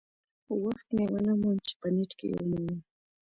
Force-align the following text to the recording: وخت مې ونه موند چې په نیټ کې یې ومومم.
وخت 0.63 0.87
مې 0.95 1.05
ونه 1.11 1.33
موند 1.41 1.59
چې 1.67 1.73
په 1.79 1.87
نیټ 1.95 2.11
کې 2.19 2.25
یې 2.31 2.37
ومومم. 2.41 2.79